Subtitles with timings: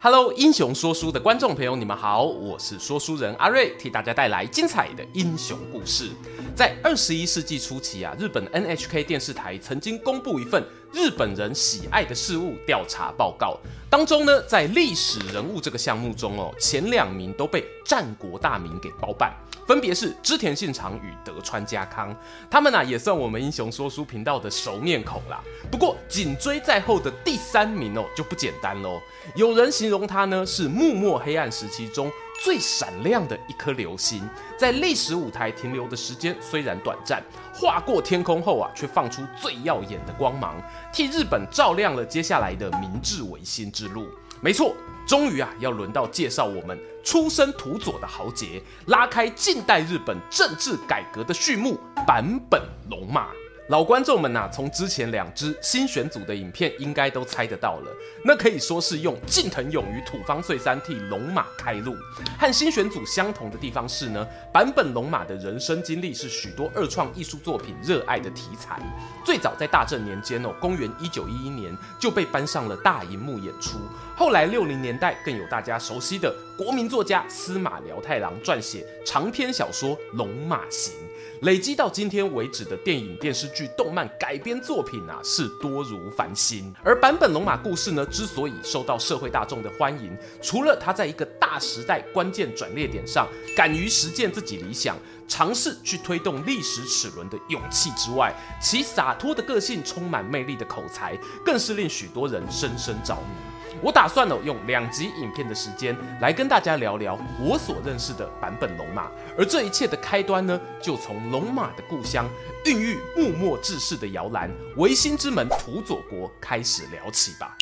[0.00, 6.10] Hello，英雄说书的观众朋友，你们好，我是说书人阿瑞，替大家带来精彩的英雄故事。
[6.54, 13.58] 在二十一世纪初期啊，日本 NHK 电视台曾经公布一份日本人喜爱的事物调查报告，
[13.90, 19.34] 当中呢，在历史人物这个项目中哦，前两名都被战国大名给包办。
[19.68, 22.16] 分别是织田信长与德川家康，
[22.50, 25.42] 他们呢、也算我们英雄说书频道的熟面孔啦。
[25.70, 28.98] 不过紧追在后的第三名哦就不简单喽，
[29.36, 32.10] 有人形容他呢是幕末黑暗时期中
[32.42, 34.26] 最闪亮的一颗流星，
[34.58, 37.22] 在历史舞台停留的时间虽然短暂，
[37.52, 40.56] 划过天空后啊却放出最耀眼的光芒，
[40.90, 44.06] 替日本照亮了接下来的明治维新之路。
[44.40, 44.74] 没错。
[45.06, 53.28] 终于啊，要轮到介绍我们出身土佐的豪杰，拉开近代日本政治改革的序幕——坂本龙马。
[53.68, 57.92] 老观众们呐、从之前两支新选组的影片，应该都猜得到了。
[58.24, 61.94] 那可以说是用近藤勇与土方岁三替龙马开路。
[62.38, 68.80] 和新选组相同的地方是呢，坂本龙马的人生经历是许多二创艺术作品热爱的题材。
[69.22, 73.78] 最早在大正年间哦，公元一九一一年就被搬上了大荧幕演出。
[74.16, 80.94] 后来六零年代更有大家熟悉的国民作家司马辽太郎撰写长篇小说《龙马行》。
[81.42, 86.72] 累积到今天为止的电影、电视剧、动漫改编作品啊，是多如繁星。
[86.84, 93.26] 而版本龙马故事呢，之所以受到社会大众的欢迎，除了他在一个大时代关键转捩点上，
[93.56, 103.57] 敢于实践自己理想，尝试去推动历史齿轮的勇气之外，其洒脱的个性、充满魅力的口才，更是令许多人深深着迷。
[103.82, 112.28] 我打算呢，用两集影片的时间来跟大家聊聊我所认识的版本龙马，而这一切的开端呢，就从龙马的故乡、
[112.64, 117.56] 孕育幕末志士的摇篮——维新之门土佐国开始聊起吧。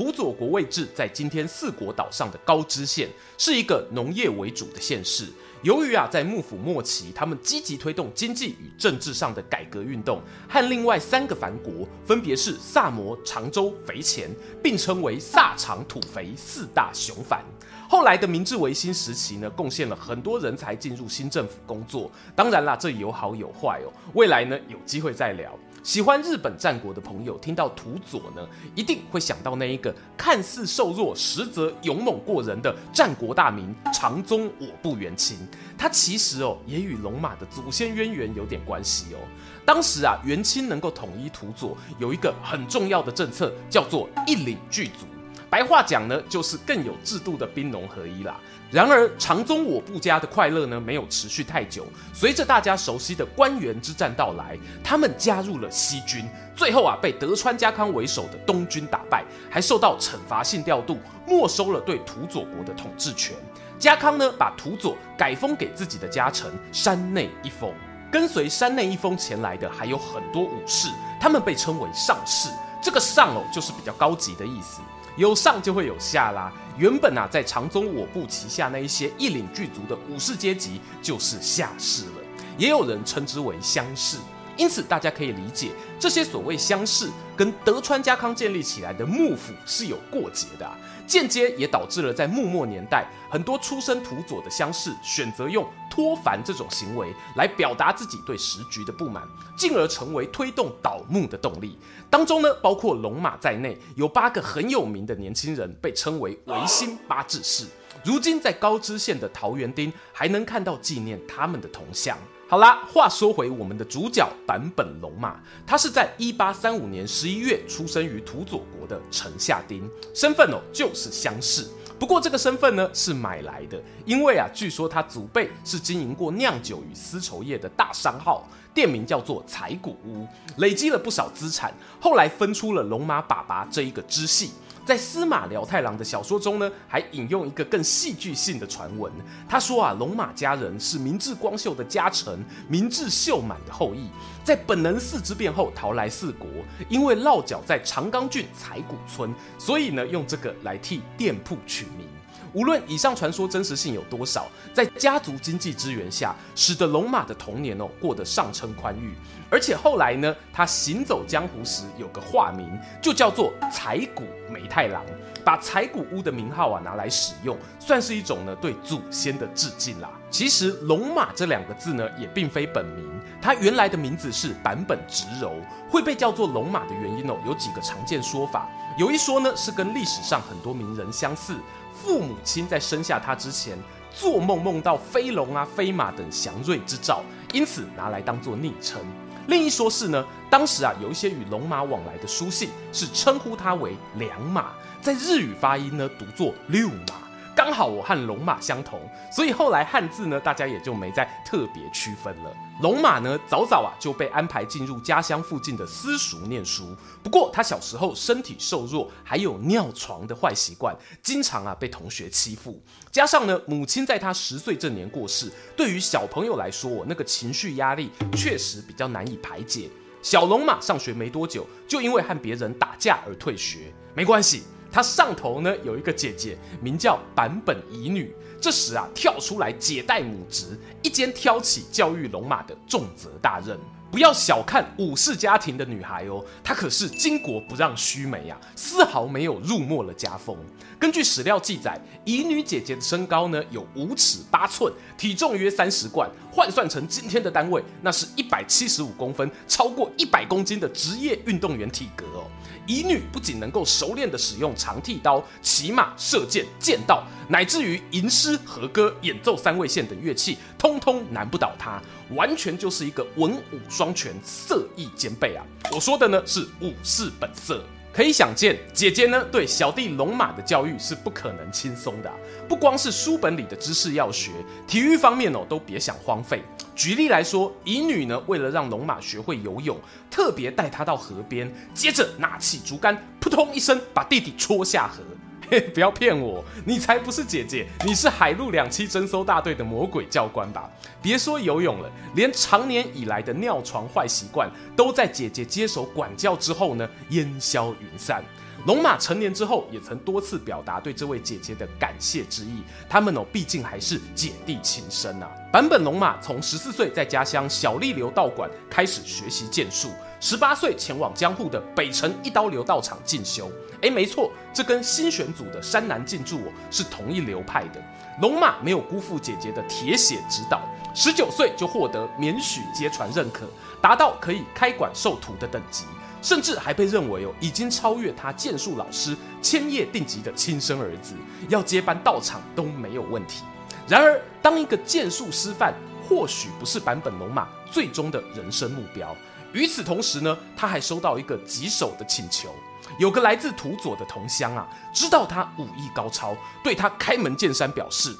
[0.00, 3.06] 土佐国位置在今天四国岛上的高知县，
[3.36, 5.26] 是一个农业为主的县市。
[5.60, 14.30] 由于啊，在幕府末期，他们积极推动经济与政治上的改革运动，和另外三个藩国，分别是萨摩、长州、肥前，
[14.62, 17.44] 并称为萨长土肥四大雄藩。
[17.86, 22.10] 后来的明治维新时期呢，贡献了很多人才进入新政府工作。
[22.34, 23.92] 当然啦，这有好有坏哦。
[24.14, 25.52] 未来呢，有机会再聊。
[25.82, 35.38] 喜欢日本战国的朋友，听到土佐呢，一定会想到那一个看似瘦弱，实则勇猛过人的战国大名长宗我部元亲。
[35.78, 39.18] 他其实哦，也与龙马的祖先渊源有点关系哦。
[39.64, 45.06] 当时啊，元亲能够统一土佐，有一个很重要的政策，叫做一领俱足。
[45.50, 48.38] 白话讲呢，就是更有制度的兵农合一啦。
[48.70, 51.84] 然而，长宗我部家的快乐呢，没有持续太久。
[52.14, 56.24] 随着大家熟悉的关原之战到来，他们加入了西军，
[56.54, 63.36] 最后啊，被德川家康为首的东军打败，还受到惩罚性调度，没收了对土佐国的统治权。
[63.76, 67.74] 家康呢，把土佐改封给自己的家臣山内一封。
[68.12, 70.88] 跟随山内一封前来的还有很多武士，
[71.20, 72.48] 他们被称为上士。
[72.80, 74.80] 这个上哦，就是比较高级的意思。
[75.20, 76.50] 有上就会有下啦。
[76.78, 82.12] 原本啊，在长宗我部旗下那一些一领俱足的武士阶级就是下士了，
[82.56, 84.16] 也有人称之为乡士。
[84.56, 90.74] 因此，大家可以理解，这些所谓乡士跟德川家康建立起来的幕府是有过节的啊。
[91.10, 99.24] 间接也导致了在幕末年代，很多出身土佐的乡士选择用脱藩这种行为来表达自己对时局的不满，
[99.56, 101.76] 进而成为推动倒幕的动力。
[102.08, 107.66] 当中呢，包括龙马在内，有八个很有名的年轻人被称为维新八志士。
[108.04, 112.16] 如今在高知县的桃园町，还能看到纪念他们的铜像。
[112.50, 121.64] 好啦，话说回我们的主角坂本龙马，他是在一八三五年十一月出生于土佐国的城下町，身份哦就是乡士。
[121.96, 128.44] 不过这个身份呢是买来的，因为啊，据说他祖辈是经营过酿酒与丝绸业的大商号，
[128.74, 130.26] 店名叫做采谷屋，
[130.56, 134.50] 累积了不少资产，后来分出了龙马爸爸这一个支系。
[134.84, 139.12] 在司马辽太郎的小说中呢，还引用一个更戏剧性的传闻。
[139.48, 144.08] 他说啊，龙马家人是明智光秀的家臣明智秀满的后裔，
[144.42, 146.48] 在本能寺之变后逃来四国，
[146.88, 152.06] 因为落脚在长冈郡彩谷村，所以呢，用这个来替店铺取名。
[152.52, 159.14] 无论以上传说真实性有多少，在家族经济支援下，使得龙马的童年哦过得上称宽裕。
[159.48, 162.70] 而且后来呢，他行走江湖时有个化名，
[163.02, 165.04] 就叫做采谷梅太郎，
[165.44, 170.10] 把采谷屋的名号啊拿来使用，算是一种呢对祖先的致敬啦。
[170.30, 173.04] 其实龙马这两个字呢，也并非本名，
[173.42, 175.54] 他原来的名字是坂本直柔，
[175.90, 178.68] 会被叫做龙马的原因哦，有几个常见说法。
[178.96, 181.56] 有一说呢，是跟历史上很多名人相似，
[182.02, 183.78] 父母亲在生下他之前，
[184.12, 189.00] 做梦梦到飞龙啊、飞马等祥瑞之兆，因此拿来当做昵称。
[189.46, 197.29] 另一说是呢，当时啊有一些与龙马往来的书信是称呼他为良马，在日语发音呢读作六马。
[197.62, 198.98] 刚好我和龙马相同，
[199.30, 202.50] 所以后来汉字呢，大家也就没再特别区分了。
[202.80, 206.96] 龙马呢，早早啊就被安排进入家乡附近的私塾念书。
[207.22, 212.82] 不过他小时候身体瘦弱，还有尿床的坏习惯，经常啊被同学欺负。
[213.12, 219.90] 加上呢，母亲在他十岁这年过世，对于小朋友来说，我那个情绪压力确实比较难以排解。
[220.22, 223.92] 小龙马上学没多久，就因为和别人打架而退学。
[224.14, 224.62] 没关系。
[224.92, 228.34] 他上头呢有一个姐姐，名叫坂本乙女。
[228.60, 233.78] 这时啊，跳出来姐代母职，一肩挑起教育龙马的重责大任。
[234.10, 240.56] 不要小看武士家庭的女孩哦，她可是巾帼不让须眉呀，丝毫没有入没了家风。
[240.98, 252.44] 根据史料记载，乙女姐姐的身高呢有五尺八寸，体重约三十贯，换算成今天的单位，那是一百七十五公分，超过一百公斤的职业运动员体格哦。
[252.90, 262.02] 乙女不仅能够熟练的使用长剃刀、骑马、射箭、剑道，乃至于吟诗、和歌、演奏三味线等乐器，通通难不倒她，
[262.34, 265.64] 完全就是一个文武双全、色艺兼备啊！
[265.92, 267.80] 我说的呢是武士本色。
[268.20, 272.30] 可以想见，姐姐呢对小弟龙马的教育是不可能轻松的，
[272.68, 274.50] 不光是书本里的知识要学，
[274.86, 276.62] 体育方面哦都别想荒废。
[276.94, 279.98] 举例来说，乙女呢为了让龙马学会游泳，
[280.30, 285.22] 特别带他到河边，接着拿起竹竿，扑通一声把弟弟戳下河。
[285.94, 290.90] 不要骗我，你才不是姐姐，你是海陆两栖侦搜大队的魔鬼教官吧？
[291.22, 298.42] 别说游泳了，连长年以来的尿床坏习惯，都在姐姐接手管教之后呢，烟消云散。
[298.86, 302.82] 龙马成年之后，也曾多次表达对这位姐姐的感谢之意。
[303.10, 305.50] 他们哦，毕竟还是姐弟情深啊。
[305.70, 310.08] 版本龙马从十四岁在家乡小栗流道馆开始学习剑术，
[310.40, 313.70] 十八岁前往江户的北辰一刀流道场进修。
[314.00, 318.02] 诶，没错，这跟新选组的山南静助哦是同一流派的。
[318.40, 320.80] 龙马没有辜负姐姐的铁血指导，
[321.14, 323.68] 十九岁就获得免许接传认可，
[324.00, 326.04] 达到可以开馆授徒的等级。
[326.40, 331.34] 甚至还被认为哦，已经超越他剑术老师千叶定吉的亲生儿子，
[331.68, 333.62] 要接班道场都没有问题。
[334.08, 335.92] 然而，当一个剑术师范，
[336.26, 339.36] 或许不是版本龙马最终的人生目标。
[339.72, 342.74] 与此同时呢，他还收到一个棘手的请求，
[343.18, 348.36] 有个来自土佐的同乡啊，知道他武艺高超，对他开门见山表示：“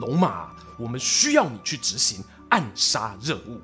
[0.00, 3.60] 龙马，我们需要你去执行暗杀任务。”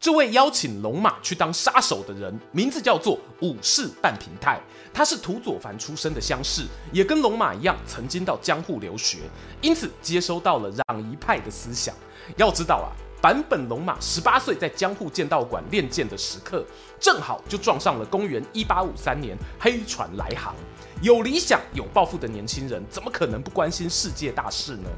[0.00, 4.58] 这位邀请龙马去当杀手的人，名字叫做武士半平太。
[4.94, 9.18] 他是土佐藩出身的乡士，也跟龙马一样，曾经到江户留学，
[9.60, 11.94] 因此接收到了攘夷派的思想。
[12.38, 12.88] 要知道啊，
[13.22, 16.64] 坂本龙马十八岁在江户剑道馆练剑的时刻，
[16.98, 20.54] 正好就撞上了公元一八五三年黑船来航。
[21.02, 24.88] 有理想、有抱负的年轻人，怎么可能不关心世界大事呢？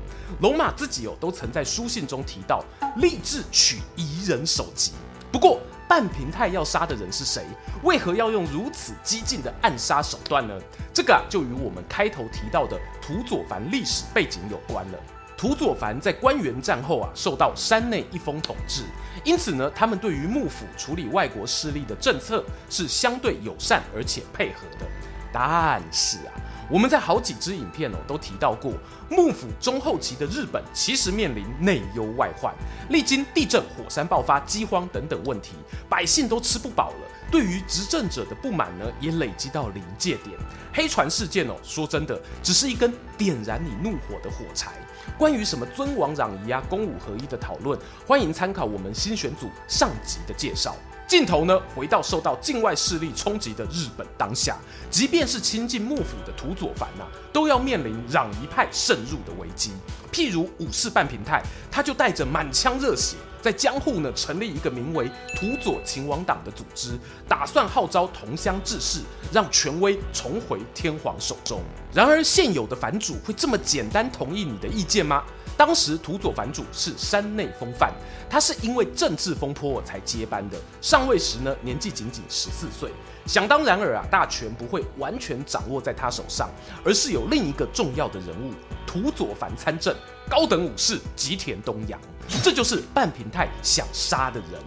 [0.41, 2.65] 龙马自己哦，都曾在书信中提到，
[2.99, 4.93] 立志取夷人首级。
[5.33, 7.45] 不过，半平太要杀的人是谁？
[7.83, 10.55] 为何要用如此激进的暗杀手段呢？
[10.95, 14.99] 这个啊，就与我们开头提到的土佐藩历史背景有关了。
[15.43, 18.85] 土佐藩在关原战后啊，受到山内一丰统治，
[19.25, 24.87] 因此呢，他们对于幕府处理外国势力的政策是相对友善而且配合的。
[25.33, 26.31] 但是啊，
[26.71, 28.73] 我们在好几支影片哦都提到过，
[29.11, 32.55] 幕府中后期的日本其实面临内忧外患，
[32.91, 35.55] 历经地震、火山爆发、饥荒等等问题，
[35.89, 37.09] 百姓都吃不饱了。
[37.33, 40.39] 对于执政者的不满呢，也累积到临界点。
[40.71, 44.73] 黑船事件哦，说真的，只是一根点燃你怒火的火柴。
[45.19, 50.77] 关于什么尊王攘夷啊、公武合一的讨论，欢迎参考我们新选组上集的介绍。
[51.13, 54.57] 镜头呢，回到受到境外势力冲击的日本当下，
[54.89, 59.73] 即便是亲近幕府的土佐藩呐、啊，都要面临攘夷派渗入的危机。
[60.11, 69.01] 譬如武士半平太，他就带着满腔热血，在江户呢成立一个名为土佐勤王党的组织，打算号召同乡志士，
[69.31, 71.61] 让权威重回天皇手中。
[71.93, 75.23] 然而，现有的藩主会这么简单同意你的意见吗？
[75.57, 77.93] 当时土佐藩主是山内丰范，
[78.29, 80.59] 他是因为政治风波才接班的。
[80.81, 82.91] 上位时呢，年纪仅仅十四岁。
[83.27, 86.51] 想当然尔啊，大权不会完全掌握在他手上，
[86.85, 88.53] 而是有另一个重要的人物——
[88.85, 89.95] 土佐藩参政
[90.29, 92.01] 高等武士吉田东洋，
[92.43, 94.61] 这就是半平太想杀的人。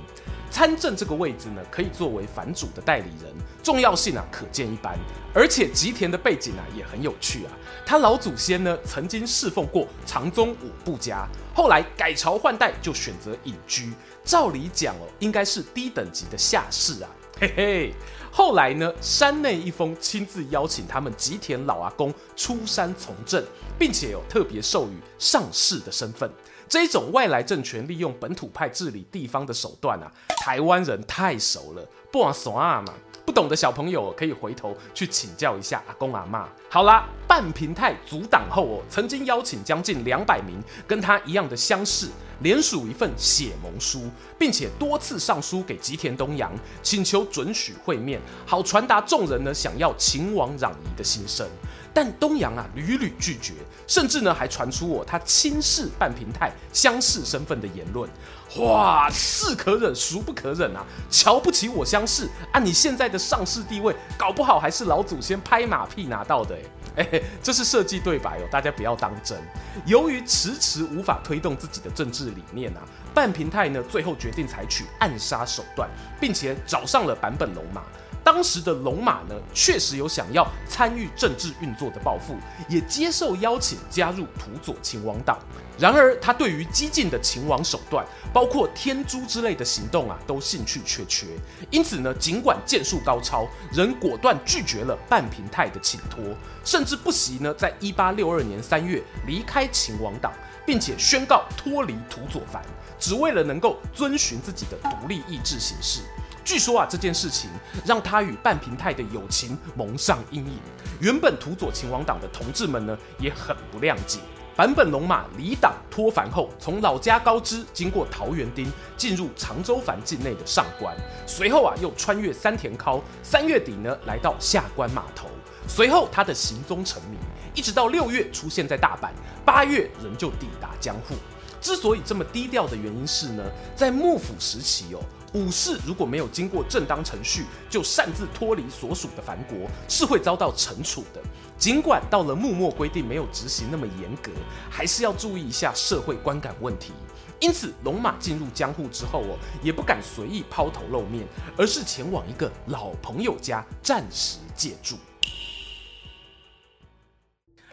[0.55, 3.29] 参政这个位置呢，可以作为藩主的代理人，
[3.62, 4.97] 重要性啊可见一斑。
[5.33, 7.51] 而且吉田的背景啊也很有趣啊，
[7.85, 13.91] 他老祖先呢曾经侍奉过长宗我部家，后来改朝换代就选择隐居。
[14.24, 17.93] 照理讲哦，应该是低等级的下士啊，嘿嘿。
[18.31, 23.43] 后来呢，山内一丰亲自邀请他们吉田老阿公出山从政，
[23.77, 26.31] 并且有特别授予上士的身份。
[26.67, 30.12] 这种外来政权利用本土派治理地方的手段啊，
[30.43, 32.93] 台湾人太熟了，不往耍啊嘛。
[33.25, 36.45] 不懂的小朋友可以回头去请教一下阿公阿嬷。
[36.69, 42.07] 好啦，半平太阻挡后哦，曾经邀请将近两百名跟他一样的乡士
[42.41, 46.53] 联署一份血盟书，并且多次上书给吉田东洋，
[46.84, 51.48] 请求准许会面，好传达众人呢想要秦王攘夷的心声。
[51.95, 53.53] 但东洋啊屡屡拒绝，
[53.87, 58.09] 甚至呢还传出我他轻视半平太乡士身份的言论。
[58.57, 60.85] 哇，是可忍，孰不可忍啊！
[61.09, 67.07] 瞧不起我乡士，按、啊、你现在的上市地位，搞不好还是老祖先拍马屁拿到的哎。
[67.11, 69.37] 哎，这是设计对白哦，大家不要当真。
[69.85, 72.79] 由于迟迟无法推动自己的政治理念啊，
[73.13, 75.89] 半平太呢最后决定采取暗杀手段，
[76.21, 77.81] 并且找上了坂本龙马。
[78.25, 82.36] 当时的龙马呢，确实有想要参与政治运作的抱负，
[82.67, 85.38] 也接受邀请加入土佐勤王党。
[85.77, 88.03] 然而，他对于激进的秦王手段，
[88.34, 91.27] 包括天诛之类的行动啊，都兴趣缺缺。
[91.70, 96.24] 因此呢，尽管剑术高超，仍果断拒绝了半平太的请托，
[96.63, 100.34] 甚至不惜呢，在一八六二年三月离开秦王党，
[100.65, 102.60] 并且宣告脱离土佐藩，
[102.98, 106.01] 只为了能够遵循自己的独立意志行事。
[106.45, 107.49] 据说啊，这件事情
[107.83, 110.59] 让他与半平太的友情蒙上阴影。
[111.01, 114.19] 原本土佐勤王党的同志们呢，也很不谅解。
[114.55, 125.27] 坂本龙马离党脱藩后，从老家高知经过桃园町，进入长州藩境内的上关，随后啊又穿越三田尻，三月底呢来到下关码头。
[125.67, 127.17] 随后他的行踪成谜，
[127.55, 129.09] 一直到六月出现在大阪，
[129.43, 131.15] 八月仍旧抵达江户。
[131.59, 133.43] 之所以这么低调的原因是呢，
[133.75, 135.01] 在幕府时期哦。
[135.35, 141.21] 武士如果没有经过正当程序就擅自脱离所属的藩国，是会遭到惩处的。
[141.57, 144.31] 尽管到了幕末规定没有执行那么严格，
[144.69, 146.93] 还是要注意一下社会观感问题。
[147.41, 151.27] 因此，龙马进入江户之后哦，也不敢随意抛头露面，
[151.57, 154.95] 而是前往一个老朋友家暂时借住。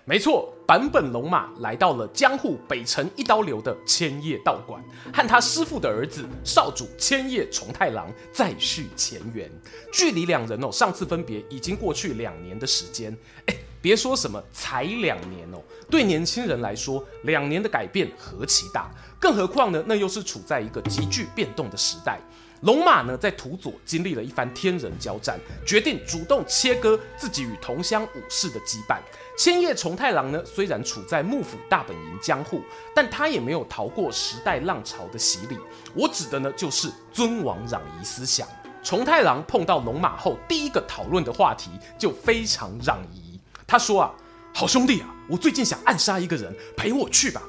[0.05, 4.83] 没错，坂本龙马来到了江户北城一刀流的千叶道馆，
[5.15, 9.49] 和他师父的儿子少主千叶重太郎再续前缘。
[9.93, 13.17] 距离两人哦，上次分别已经过去两年的时间。
[13.47, 18.91] 哎，别说什么才两年哦，对年轻人来说，两年的改变何其大，
[19.21, 22.19] 更何况呢，那又是处在一个急剧变动的时代。
[22.63, 28.99] 龙马呢，在土佐经历了一番天人交战，决定主动切割自己与同乡武士的羁绊。
[29.37, 32.62] 千叶重太郎呢，虽然处在幕府大本营江户，
[32.95, 35.59] 但他也没有逃过时代浪潮的洗礼。
[35.95, 38.47] 我指的呢，就是尊王攘夷思想。
[38.83, 43.41] 重太郎碰到龙马后，第一个讨论的话题就非常攘夷。
[43.67, 44.12] 他说啊，
[44.53, 47.43] 好兄弟啊，我最近想暗杀一个人，陪我去吧。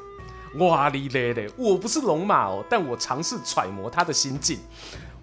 [0.60, 4.60] 哇哩咧咧，我不是龙马哦，但我尝试揣摩他的心境。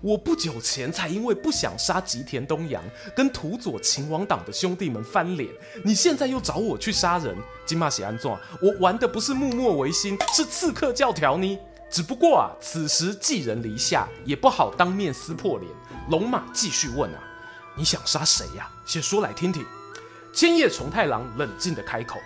[0.02, 2.82] 我不久前才因为不想杀吉田东洋，
[3.14, 5.48] 跟土佐秦王党的兄弟们翻脸，
[5.84, 11.58] 你现在又找我去杀人，金马喜安壮，我玩的不是幕末维新，是刺客教条呢。
[11.90, 15.70] 只不过啊，此时寄人篱下，也不好当面撕破脸。
[16.08, 17.20] 龙马继续问啊，
[17.76, 18.70] 你想杀谁呀？
[18.86, 19.66] 先说来听听。
[20.32, 22.18] 千叶重太郎冷静地开口。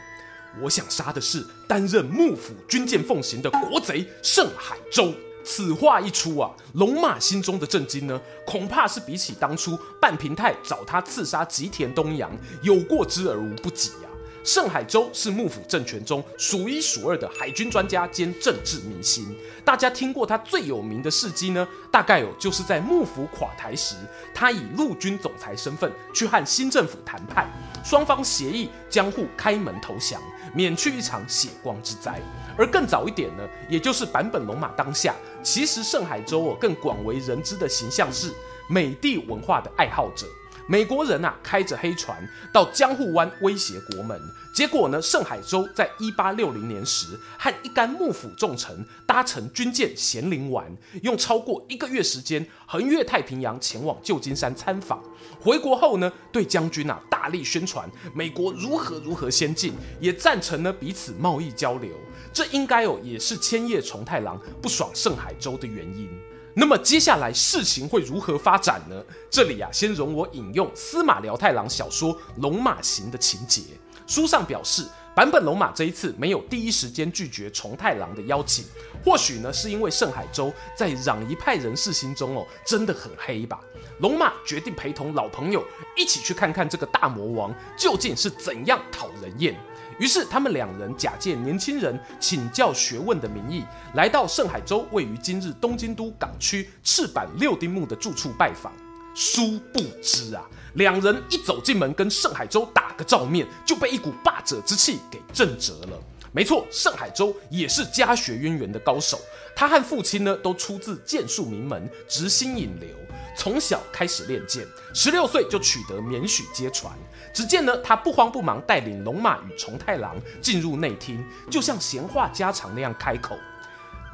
[0.62, 5.12] 我想杀的是担任幕府军舰奉行的国贼盛海洲。
[5.44, 12.30] 此话一出啊，龙马心中的震惊呢，恐怕是比起当初半平太找他刺杀吉田东洋
[12.62, 14.12] 有过之而无不及呀、啊。
[14.42, 19.34] 盛海洲是幕府政权中数一数二的海军专家兼政治明星。
[19.64, 21.66] 大家听过他最有名的事迹呢？
[21.90, 23.94] 大概有就是在幕府垮台时，
[24.34, 27.50] 他以陆军总裁身份去和新政府谈判，
[27.82, 30.20] 双方协议江户开门投降，
[30.54, 32.20] 免去一场血光之灾。
[32.56, 38.32] 而更早一点呢，也就是坂本龙马当下，其实盛海洲哦更广为人知的形象是
[38.68, 40.26] 美帝文化的爱好者。
[40.66, 44.18] 美国人啊，开着黑船到江户湾威胁国门，
[44.54, 47.08] 结果呢，盛海洲在一八六零年时
[47.38, 55.02] 和一干幕府重臣搭乘军舰咸临丸，用超过一个月时间横越太平洋前往旧金山参访。
[55.38, 61.90] 回国后呢，对将军啊大力宣传美国如何如何先进，也赞成呢彼此贸易交流。
[62.34, 66.10] 这应该哦，也是千叶重太郎不爽盛海舟的原因。
[66.56, 69.02] 那么接下来事情会如何发展呢？
[69.30, 73.62] 这里啊，先容我引用司马辽太郎小说《龙马行》的情节。
[74.06, 78.64] 书上表示，坂本龙马这一次没有第一时间拒绝重太郎的邀请，
[79.04, 83.60] 或许呢是因为盛海舟在攘夷派人士心中哦真的很黑吧。
[84.00, 85.64] 龙马决定陪同老朋友
[85.96, 89.54] 一起去看看这个大魔王究竟是怎样讨人厌。
[90.00, 98.72] 于是，他们两人假借年轻人请教学问的名义，来到盛海舟位于今日东京都港区赤坂六丁目的住处拜访。
[99.14, 100.44] 殊不知啊，
[100.74, 105.98] 两人一走进门，跟盛海洲打个照面，就被一股霸者之气给震折了。
[106.32, 109.20] 没错，盛海洲也是家学渊源的高手，
[109.54, 112.88] 他和父亲呢都出自剑术名门，直心引流。
[113.36, 116.92] 从小开始练剑，十六岁就取得免许接传。
[117.32, 123.36] 只见呢，他不慌不忙带领龙马与重太郎进入内厅，就像闲话家常那样开口：“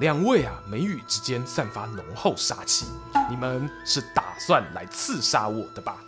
[0.00, 2.86] 两位啊，眉宇之间散发浓厚杀气，
[3.30, 6.02] 你们是打算来刺杀我的吧？”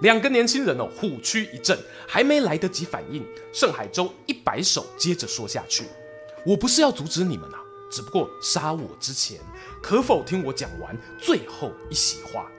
[0.00, 5.84] 两个年轻人哦，虎躯一震，还没来得及反应，盛海舟一摆手，接着说下去
[6.44, 7.60] ：“我不是要阻止你们啊，
[7.90, 9.38] 只不过杀我之前，
[9.80, 12.50] 可否听我讲完最后一席话？”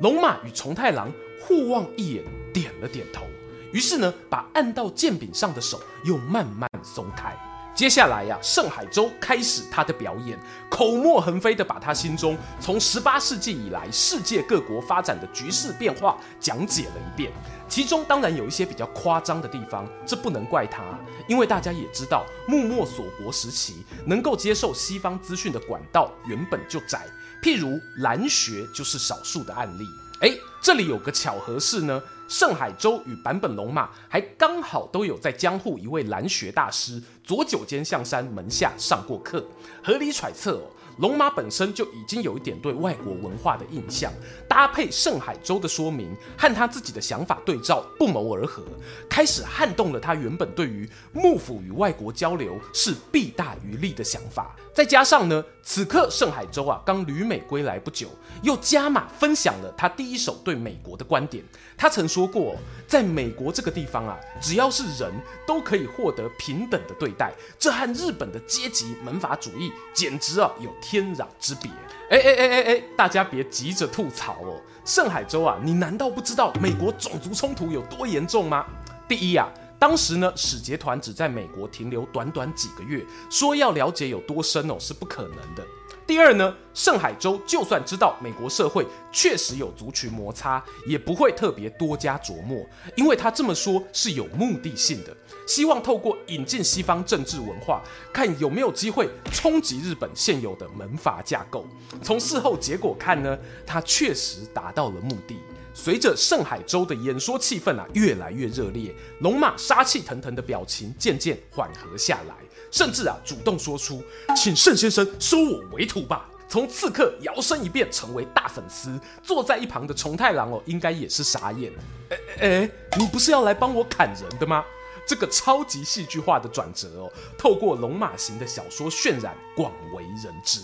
[0.00, 3.26] 龙马与重太郎互望一眼，点了点头。
[3.70, 7.36] 于是呢，把按到剑柄上的手又慢慢松开。
[7.78, 10.36] 接下来呀、啊，盛海洲开始他的表演，
[10.68, 17.30] 口沫横飞的把他心中从十八世纪以来世界各国发展的局势变化讲解了一遍。
[17.68, 20.82] 其中当然有一些比较夸张的地方，这不能怪他，
[21.28, 27.06] 因为大家也知道，幕末锁国时期能够接受西方资讯的管道原本就窄，
[27.40, 29.86] 譬如兰学就是少数的案例。
[30.20, 32.02] 哎，这里有个巧合是呢。
[32.28, 39.44] 盛海舟与坂本龙马还刚好都有在江户一位兰学大师佐久间象山门下上过课，
[39.82, 40.70] 合理揣测哦。
[40.98, 44.12] 龙马本身就已经有一点对外国文化的印象，
[44.48, 48.64] 搭配盛海舟的说明和他自己的想法对照，不谋而合，
[49.08, 54.56] 开始撼动了他原本对于幕府与外国交流是弊大于利的想法。
[54.78, 58.06] 再加上呢，此刻盛海舟啊刚旅美归来不久，
[58.44, 61.42] 又加码分享了他第一手对美国的观点。
[61.76, 62.54] 他曾说过，
[62.86, 65.12] 在美国这个地方啊，只要是人
[65.44, 71.68] 都可以获得平等的对待，这和日本的阶级门阀主义简直啊有天壤之别。
[72.10, 78.64] 哎哎哎哎哎，大家别急着吐槽哦，盛海舟啊，你难道不知道美国种族冲突有多严重吗？
[79.08, 85.64] 第一啊，当时呢使节团只在美国停留短短几个月，说要了解有多深哦是不可能的。
[86.06, 92.64] 第二呢，盛海舟就算知道美国社会确实有族群摩擦，也不会特别多加琢磨，
[92.96, 95.14] 因为他这么说是有目的性的，
[95.46, 101.66] 希望透过引进西方政治文化，看有没有机会冲击日本现有的门阀架构。
[102.02, 105.36] 从事后结果看呢，他确实达到了目的。
[105.72, 112.34] 随着盛海舟的演说气氛啊越来越热烈，龙马杀气腾腾的表情渐渐缓和下来。
[112.70, 114.02] 甚至啊，主动说出，
[114.36, 116.28] 请盛先生收我为徒吧。
[116.48, 121.72] 从刺客摇身一变成为大粉丝，坐在一旁的重太郎哦，应该也是傻眼。
[122.10, 124.64] 哎哎，你不是要来帮我砍人的吗？
[125.06, 130.60] 这个超级戏剧化的转折哦，透过龙马行的小说渲染，广为人知。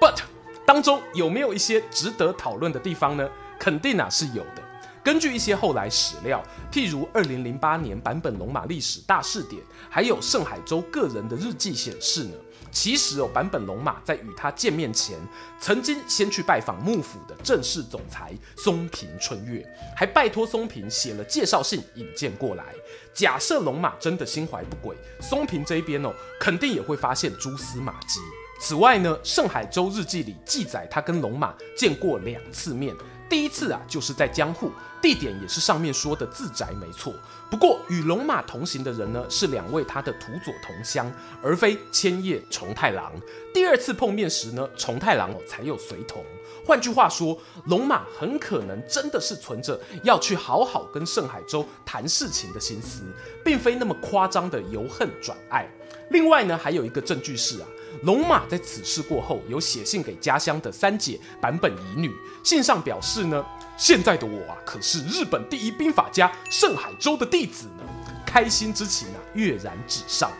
[0.00, 0.20] But
[0.64, 3.28] 当中有没有一些值得讨论的地方呢？
[3.66, 4.62] 肯定啊是有的。
[5.02, 12.34] 根据一些后来史料，譬如二零零八年版本龙马历史大事点，还有盛海洲个人的日记显示呢，
[12.70, 15.18] 其实哦，版本龙马在与他见面前，
[15.58, 22.66] 曾经先去拜访幕府的正式总裁松平春月，还拜托松平写了介绍信引荐过来。
[23.12, 28.20] 假设龙马真的心怀不轨，松平这一边哦，肯定也会发现蛛丝马迹。
[28.58, 32.94] 此外呢，盛海洲日记里记载他跟龙马见过两次面。
[33.28, 34.70] 第一次啊，就是在江户，
[35.02, 37.12] 地点也是上面说的自宅没错。
[37.50, 41.12] 不过与龙马同行的人呢，是两位他的土佐同乡，
[41.42, 43.12] 而非千叶重太郎。
[43.52, 46.24] 第二次碰面时呢，重太郎才有随同。
[46.64, 47.36] 换句话说，
[47.66, 53.02] 龙马很可能真的是存着要去好好跟盛海舟谈事情的心思，
[53.44, 55.68] 并非那么夸张的由恨转爱。
[56.10, 57.66] 另外呢，还有一个证据是啊。
[58.02, 63.44] 龙马在此事过后，有写信给家乡的三姐坂本乙女，信上表示呢，
[63.76, 67.84] 现在的我啊，可是日本第一兵法家盛海舟的弟子呢，
[68.24, 70.30] 开心之情啊，跃然纸上。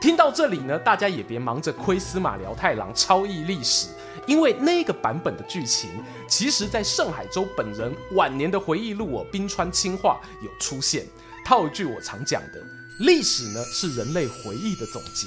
[0.00, 3.88] 听到这里呢，大家也别忙着窥司马辽太郎超译历史，
[4.26, 5.88] 因为那个版本的剧情，
[6.28, 11.06] 其实在盛海舟本人晚年的回忆录哦，《冰川清话》有出现。
[11.42, 12.62] 套一句我常讲的。
[13.00, 15.26] 历史呢，是人类回忆的总结，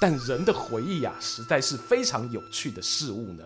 [0.00, 3.44] 但人的回忆啊，实在是非常有趣的事物呢。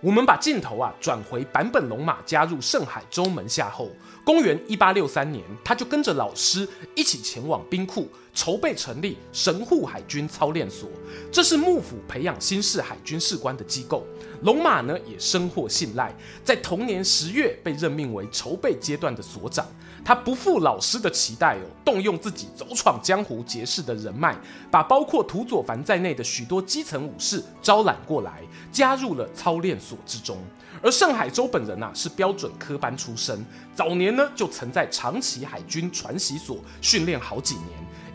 [0.00, 3.90] 我们把镜头啊转回坂本龙马加入盛海州门下后，
[4.24, 10.88] 公元一八六三年，他就跟着老师一起前往兵库，筹备成立神户海军操练所，
[11.30, 14.06] 这是幕府培养新式海军士官的机构。
[14.42, 19.66] 龙马呢也深获信赖，在同年十月被任命为筹备阶段的所长。
[20.04, 24.36] 他不负老师的期待哦，动用自己走闯江湖结识的人脉，
[24.70, 30.36] 把包括土佐凡在内的许多基层武士招揽过来，加入了操练所之中。
[30.82, 33.42] 而盛海洲本人啊，是标准科班出身，
[33.74, 37.68] 早年呢就曾在长崎海军传习所训练好几年，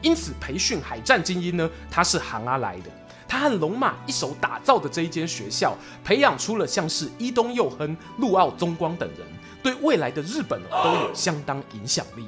[0.03, 2.91] 因此培训海战精英呢，他是行阿来的。
[3.27, 9.19] 他和龙马一手打造的这一间学校，培养出了像是伊东佑亨、陆奥宗光等人。
[9.61, 12.27] 对未来的日本都有相当影响力。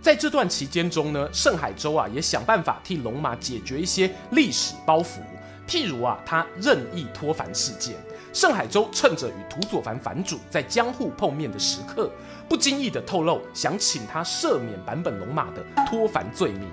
[0.00, 5.20] 在这段期间中呢，盛海舟啊也想办法替龙马解决一些历史包袱，
[5.68, 7.94] 譬如啊他任意脱凡事件。
[8.32, 12.10] 盛海舟趁着与土佐藩藩主在江户碰面的时刻，
[12.48, 16.68] 不经意地透露想请他赦免版本龙马的脱凡罪名。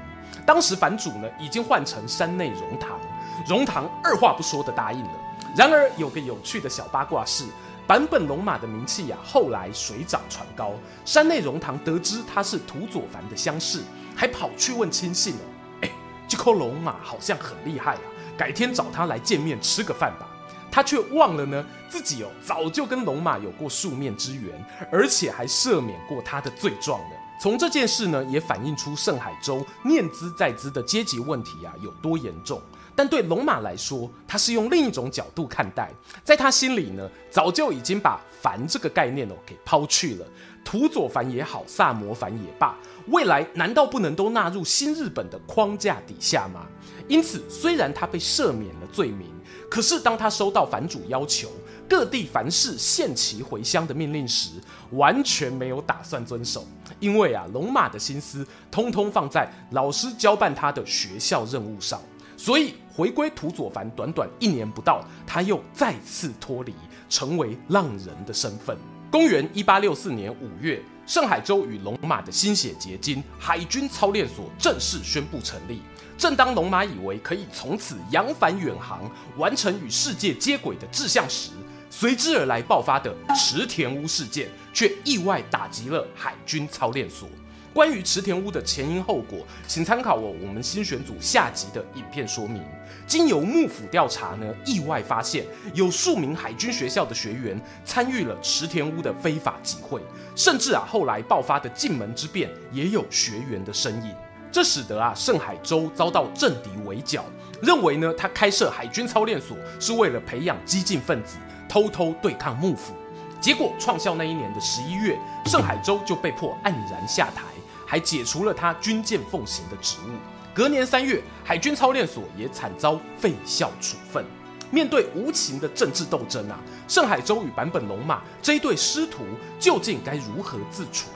[0.45, 2.99] 当时藩主呢已经换成山内荣堂，
[3.47, 5.11] 荣堂二话不说地答应了。
[5.55, 7.45] 然而有个有趣的小八卦是。
[7.89, 10.73] 坂本龙马的名气呀、啊，后来水涨船高。
[11.05, 13.81] 山内容堂得知他是土佐藩的乡士，
[14.15, 15.41] 还跑去问亲信哦，
[15.81, 15.89] 哎，
[16.27, 18.01] 这颗龙马好像很厉害啊，
[18.37, 20.29] 改天找他来见面吃个饭吧。
[20.69, 27.15] 他却忘了呢，自己哦早就跟龙马有过数面之缘，而且还赦免过他的罪状呢。
[27.41, 32.61] 从这件事呢，也反映出盛海舟念兹在兹的阶级问题啊有多严重。
[32.99, 35.89] 但对龙马来说，他是用另一种角度看待，
[36.21, 40.25] 在他心里呢，早就已经把凡这个概念哦给抛去了。
[40.65, 46.67] 土佐凡也好，萨摩凡也罢，未来难道不能都纳入新日本的框架底下吗？
[47.07, 49.29] 因此，虽然他被赦免了罪名，
[49.71, 51.49] 可是当他收到凡主要求
[51.87, 54.49] 各地凡士限期回乡的命令时，
[54.91, 56.67] 完全没有打算遵守，
[56.99, 61.97] 因为啊，龙马的心思通通放在老师交办他的学校任务上。
[62.39, 66.73] 所以回归土佐藩短短一年不到，他又再次脱离，
[67.09, 68.77] 成为浪人的身份。
[69.11, 75.81] 公元一八六四年五月，盛海州与龙马的心血结晶海军操练所正式宣布成立。
[76.17, 79.01] 正当龙马以为可以从此扬帆远航，
[79.35, 81.51] 完成与世界接轨的志向时，
[81.89, 87.27] 随之而来爆发的池田屋事件，却意外打击了海军操练所。
[87.73, 92.63] 关于池田屋的前因后果，请参考我我们新选组下集的影片说明。
[93.05, 100.01] 经由幕府调查呢，意外发现有数名海军学校的学员参与了池田屋的非法集会，
[100.35, 104.13] 甚至啊后来爆发的镜门之变也有学员的身影。
[104.51, 107.23] 这使得啊盛海舟遭到政敌围剿，
[107.61, 112.93] 认为呢他开设海军操练所是为了培养激进分子，偷偷对抗幕府。
[113.39, 117.43] 结果创校那一年的十一月，盛海舟就被迫黯然下台。
[117.89, 120.11] 还解除了他军舰奉行的职务。
[120.53, 124.23] 隔年三月，海军操练所也惨遭废校处分。
[124.69, 129.23] 面对无情的政治斗争啊，盛海洲与坂本龙马这一对师徒
[129.59, 131.09] 究竟该如何自处？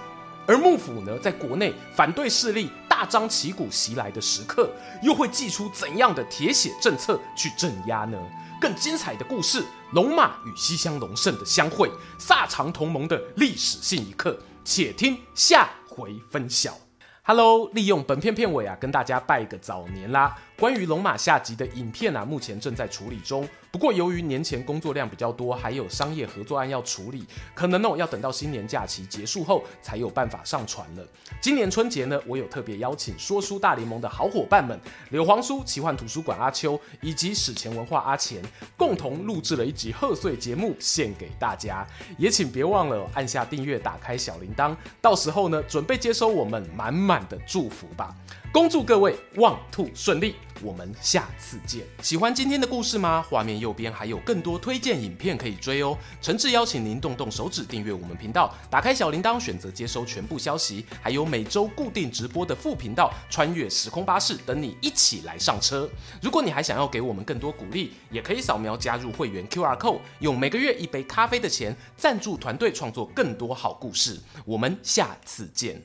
[0.48, 4.68] 而幕府呢，在国内反对势力大张旗鼓袭来的时刻，
[5.04, 8.18] 又会祭出怎样的铁血政策去镇压呢？
[8.60, 16.76] 更精彩的故事，龙马与西乡隆盛的相会，萨长同盟的历史性一刻，且听下回分晓。
[17.24, 20.36] Hello，利用本片片尾啊，跟大家拜个早年啦！
[20.60, 23.48] 关于龙马下集的影片啊，目前正在处理中。
[23.72, 31.04] 不过由于年前工作量比较多，还有商业合作案要处理，可能呢要等到新年假期结束后才有办法上传了。
[31.42, 38.40] 今年春节呢，我有特别邀请说书大联盟的好伙伴们柳黄书奇幻图书馆阿秋以及史前文化阿钱，
[38.78, 41.86] 共同录制了一集贺岁节目献给大家。
[42.18, 48.16] 也请别忘了按下订阅，打开小铃铛，到时候呢准备接收我们满满的祝福吧。
[48.54, 51.82] 恭祝各位旺兔顺利，我们下次见。
[52.04, 53.26] 喜欢今天的故事吗？
[53.28, 55.98] 画面右边还有更多推荐影片可以追哦。
[56.22, 65.90] 诚挚邀请您动动手指订阅我们频道，打开小铃铛，选择接收全部消息，还有每周固定直播的副频道《穿越时空巴士》等你一起来上车。
[66.22, 74.20] 如果你还想要给我们更多鼓励，也可以扫描加入会员 QR Code，用每个月一杯咖啡的钱赞助团队创作更多好故事。
[74.46, 75.84] 我们下次见。